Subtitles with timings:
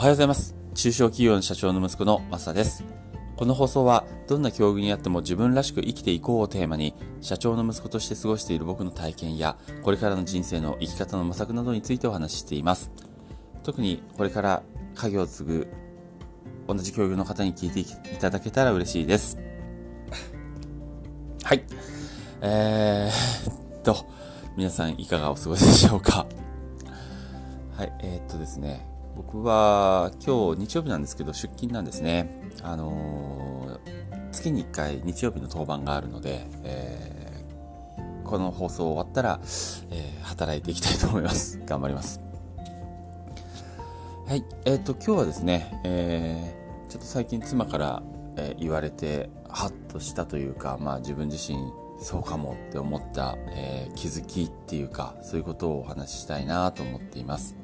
[0.00, 0.54] おはようございます。
[0.74, 2.84] 中小企業の社長の息子のマサです。
[3.36, 12.90] この放送はどんな境遇にあっても自分らしく生きていこうをテーマに社長の息子として過ごしている僕の体験やこれからの人生の生き方の模索などについてお話ししています。
[13.62, 14.62] 特にこれから
[14.94, 15.68] 家業を継ぐ
[16.66, 19.38] 同じ境遇の方に聞いていただけたら嬉しいです。
[21.44, 21.62] はい。
[22.40, 24.06] えー、っと
[24.56, 26.24] 皆さんいかがお過ごしでしょうか？
[27.76, 32.40] はい、えー、っとですね、僕は今日日曜日なんですけど出勤なんですね。
[32.62, 39.40] あのー、月に1回日曜日の当番があるので、えー、この放送終わったら、
[39.90, 41.60] えー、働いていきたいと思います。
[41.66, 42.20] 頑張ります。
[44.26, 46.54] はい、えっ、と今日はですね、え
[46.88, 48.02] ちょっと最近妻から、
[48.36, 51.58] え言われてハッとしたというか、まあ自分自身
[52.00, 57.54] そうかもって思った、えー、気づきっていうかそういうことをお話ししたいなと思っています、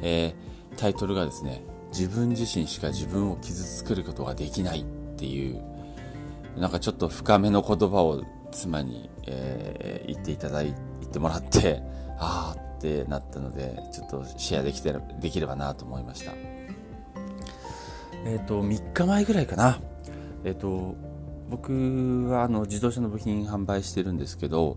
[0.00, 0.34] えー、
[0.78, 4.84] タイトルがですね自分自身しか自分を傷つけることができないっ
[5.16, 5.60] ていう
[6.56, 11.82] なんかちょっと深めの言葉を妻に、えー、言っていただい言ってもらって
[12.18, 16.32] ああってなったのでちょっとシェアできてできればなと思いました。
[18.24, 19.80] えっ、ー、と3日前ぐらいかな。
[20.44, 20.94] えっ、ー、と
[21.50, 24.76] 僕はあの自動車の部品販売してるんですけど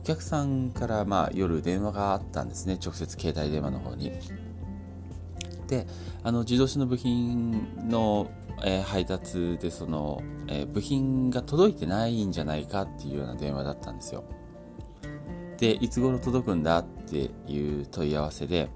[0.00, 2.78] お客さんからまあ夜電話があったんですね。
[2.80, 4.12] 直接携帯電話の方に。
[5.72, 5.86] で
[6.22, 8.30] あの自動車の部品の、
[8.62, 14.22] えー、配達でその、えー、部品が届いてないんじゃないかっていうような電話だったんですよ。
[15.56, 18.68] でいつ頃届くんだっていう問い合わせで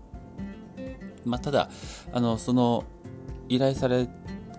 [1.26, 1.68] まあ、ただ
[2.12, 2.84] あのその
[3.48, 4.08] 依頼され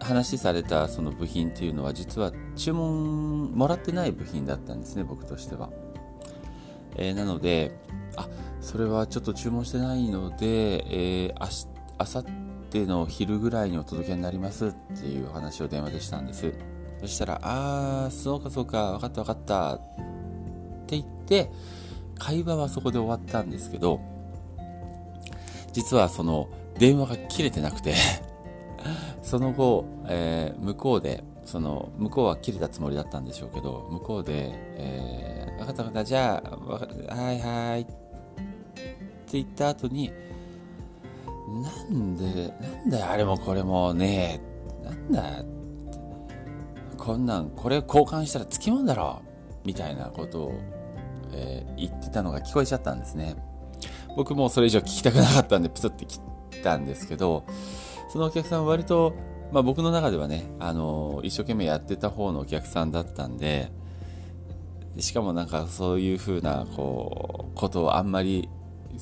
[0.02, 5.70] 話されたその部品っていうのは実は注文もらってない部品だったんですね僕としては、
[6.98, 7.80] えー、なので
[8.18, 8.28] あ
[8.60, 11.34] それはちょっと注文してないので、えー、
[11.98, 12.26] あさっ
[12.70, 16.54] ての昼ぐらいにお届けになりますっていう話を電話でしたんです。
[17.02, 19.74] そしたらああそうかそうか分かった分かった。
[19.76, 19.80] っ
[20.88, 21.52] て言って
[22.18, 24.00] 会話はそこで終わったんですけど
[25.74, 26.48] 実はその
[26.80, 27.94] 電話が切れてなくて
[29.22, 37.94] その後、えー、向こうで、その、向こうは切れたつもりだったんでしょうけど、向こうで、えー、分かった分かった、じゃあ、はいはい、って
[39.34, 40.12] 言った後に、
[41.48, 44.42] なんで、なんだよ、あれもこれもね
[44.84, 45.44] なんだ
[46.98, 49.22] こんなん、これ交換したらつきもんだろ
[49.64, 50.54] みたいなことを、
[51.32, 53.36] えー、言ってたのが聞こえちゃったんですね。
[54.16, 56.20] 僕もそれ以上聞きたくなかったんで、プツって切
[56.60, 57.46] ったんですけど、
[58.10, 59.14] そのお客さん割と、
[59.52, 63.72] まあ、僕の中ではね、あの一生懸命やってた方のお客さんだったんで
[65.00, 68.50] しかもなんかそういうふうなこうことをあんまり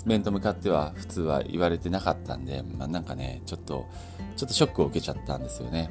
[0.06, 3.88] 面と向かっては普通は言われてなかったんで、まあ、なんかねちょっと
[4.36, 5.90] ちょっとショックを受けちゃったんですよね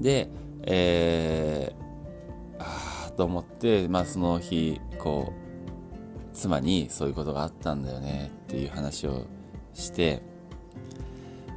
[0.00, 0.28] で
[0.66, 9.26] えー、ああと思って、まあ、その日こう妻にそういうことがあったんだよねっていう話を
[9.74, 10.22] して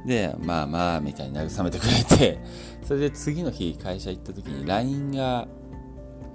[0.06, 2.38] で、まあまあ、みたいに慰めてくれて、
[2.82, 5.46] それで次の日会社行った時に LINE が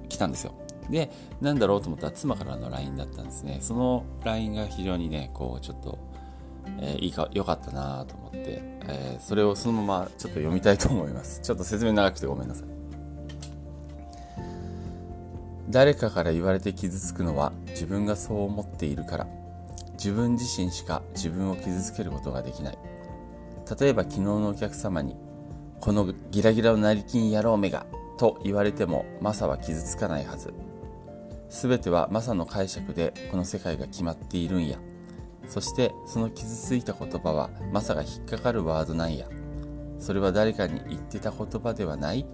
[0.10, 0.53] 来たんですよ。
[0.90, 1.12] で、
[1.42, 3.60] なんだろうと思ったら妻からの LINE だったんですね。
[3.62, 5.98] その LINE が非常にね、こう、ちょっと、
[6.80, 11.42] えー、いいか、良かったなと思って、えー、それをそのままちょっと読みたいと思います。
[11.42, 12.68] ちょっと説明長くてごめんなさい。
[15.70, 19.28] 誰かから言われて傷つくのは自分がそう思っているから
[19.94, 22.78] 自分自身しか自分を傷つけることができない
[23.80, 25.16] 例えば昨日のお客様に、
[25.80, 27.86] このギラギラの成金野郎めが、
[28.18, 30.54] と言われてもマサは傷つかないはず。
[31.54, 34.80] すべてはマサの解釈でこの世界が決まっているんや。
[35.48, 39.28] そしてその傷ついた言葉はマサが引っかかるワードなんや。
[40.00, 42.26] それは誰かに言ってた言葉ではない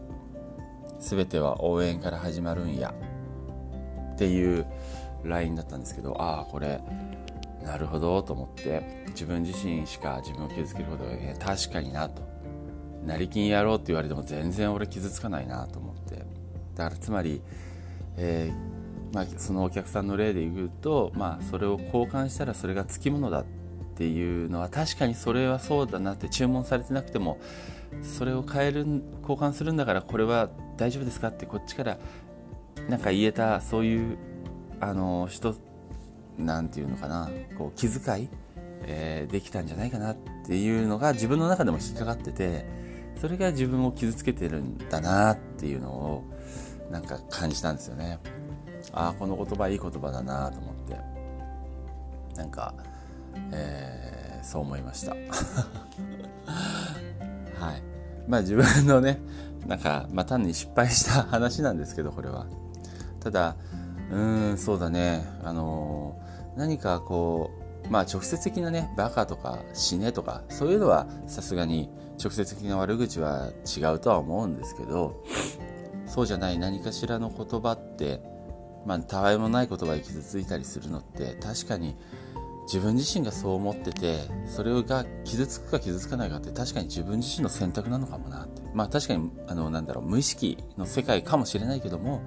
[1.00, 2.94] すべては応援から始まるんや。
[4.14, 4.66] っていう
[5.24, 6.82] LINE だったんですけど、ああ、これ、
[7.62, 12.22] なるほどと思って自分自身しか自分を傷つけることがね確かになと
[13.04, 16.26] 成金やろうって言われても全然俺傷つかないなと思って
[16.76, 17.42] だからつまり、
[18.18, 18.79] えー、
[19.14, 23.46] まあ、そのお客さんの例で言うと、まあ、それを交換したらそれがつきものだっ
[23.96, 27.40] ていうのは確かにそれはそうだなって注文されてなくても
[28.02, 28.86] それを変える
[29.22, 31.98] 交換するんだからこれは大丈夫ですかってこっちから
[32.88, 34.18] なんか言えたそういう
[34.80, 35.56] あの人
[36.38, 38.30] 何て言うのかなこう気遣い、
[38.84, 42.66] えー、できたんじゃないかなっていうのが自分の中でも引っかかってて
[43.20, 46.24] それが自分を傷つけてるんだなっていうのを
[46.90, 48.20] なんか感じたんですよね。
[48.94, 51.20] ああこの言葉いい言葉だなと思って
[52.40, 52.74] なんか、
[53.52, 55.12] えー、そう思いました。
[55.16, 55.22] はい。
[58.28, 59.20] まあ自分のね、
[59.68, 62.46] なんか、まあ単に失敗した話なんですけど、これは。
[63.20, 63.58] ただ、
[64.12, 64.20] う
[64.54, 65.28] ん、そうだね。
[65.44, 67.52] あのー、何かこ
[67.86, 75.22] う、まあ直接的なね、バカとか死ねとか、そういうのはさすがに直接的な悪口は違うとは思うんですけど、
[76.06, 78.39] そうじゃない何かしらの言葉って、
[78.86, 81.96] まあ、たわいもない言葉で傷ついたりするのって確かに
[82.64, 88.62] 自分自身がそう思っててそれが傷つくか傷つかないかって確かに自分自身の選択なのかもなって。
[88.74, 92.22] まあ確かにあのなんだろう無意識の世界かもしれないけども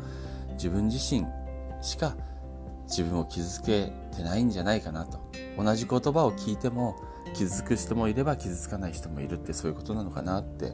[0.54, 1.25] 自分自身
[1.81, 2.16] しか
[2.88, 5.20] 自分を傷つけてないんじゃないかなと。
[5.56, 6.96] 同じ言葉を聞いても
[7.34, 10.72] 傷つく人もいれば傷つかない人もいるってそういうことなのかなって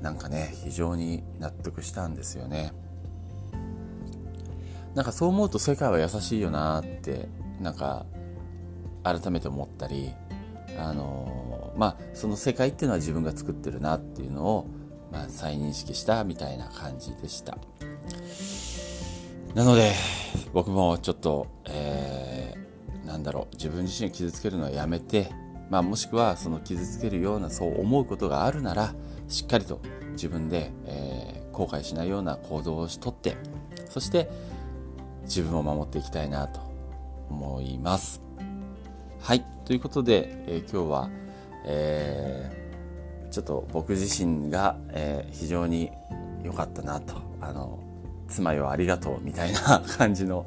[0.00, 2.72] なんかね非常に納得したんですよね。
[4.94, 7.28] なんかそう思うと世界は優しいよなって
[7.60, 8.06] なんか
[9.02, 10.12] 改めて思ったり
[10.78, 14.66] あのまあその世界っていうのは自分が作ってるなっていうのを、
[15.12, 17.58] まあ、再認識したみたいな感じでした。
[19.54, 19.92] なので
[20.52, 25.30] 僕もちょっと、えー、なんだろう自分自身傷つけるのはやめて、
[25.70, 28.94] まあ、もしくはその傷つけるようなそう思うことがあるなら
[29.28, 29.80] しっかりと
[30.12, 33.36] 自分で、えー、後悔しないような行動をしとって
[33.88, 34.30] そして
[35.22, 36.60] 自分を守っていきたいなと
[37.28, 38.20] 思います。
[39.20, 39.44] はい。
[39.64, 41.10] ということで、えー、今日は、
[41.64, 45.90] えー、ちょっと僕自身が、えー、非常に
[46.42, 47.78] 良かったなと、あの、
[48.28, 50.46] 妻よありがとうみたいな感じの、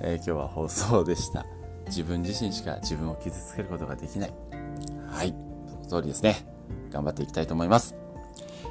[0.00, 1.44] え今日は放送でした。
[1.86, 4.32] 自分自身しか自分を傷つけることができない。
[5.10, 5.34] はい。
[5.86, 6.36] その通りですね。
[6.90, 7.94] 頑張っていきたいと思います。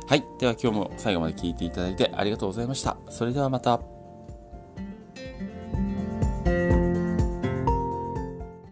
[0.07, 0.23] はい。
[0.39, 2.97] では今日も最後まで聞いていただいてありがとうございました。
[3.09, 3.96] それではまた。